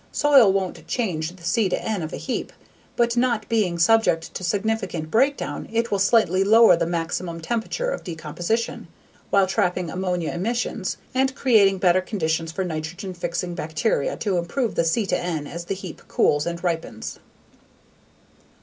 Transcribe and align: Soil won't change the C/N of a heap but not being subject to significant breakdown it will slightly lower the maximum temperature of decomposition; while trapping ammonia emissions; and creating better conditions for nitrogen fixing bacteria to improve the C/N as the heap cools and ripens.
Soil 0.11 0.51
won't 0.51 0.87
change 0.87 1.35
the 1.35 1.43
C/N 1.43 2.01
of 2.01 2.11
a 2.11 2.17
heap 2.17 2.51
but 2.95 3.15
not 3.15 3.47
being 3.47 3.77
subject 3.77 4.33
to 4.33 4.43
significant 4.43 5.11
breakdown 5.11 5.69
it 5.71 5.91
will 5.91 5.99
slightly 5.99 6.43
lower 6.43 6.75
the 6.75 6.87
maximum 6.87 7.39
temperature 7.39 7.91
of 7.91 8.03
decomposition; 8.03 8.87
while 9.29 9.45
trapping 9.45 9.91
ammonia 9.91 10.31
emissions; 10.31 10.97
and 11.13 11.35
creating 11.35 11.77
better 11.77 12.01
conditions 12.01 12.51
for 12.51 12.63
nitrogen 12.63 13.13
fixing 13.13 13.53
bacteria 13.53 14.17
to 14.17 14.39
improve 14.39 14.73
the 14.73 14.85
C/N 14.85 15.45
as 15.45 15.65
the 15.65 15.75
heap 15.75 16.01
cools 16.07 16.47
and 16.47 16.63
ripens. 16.63 17.19